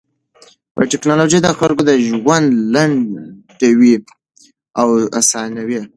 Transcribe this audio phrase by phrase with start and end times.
[0.91, 3.95] ټکنالوژي د خلکو ژوند لنډوي
[4.81, 4.87] او
[5.19, 5.79] اسانوي.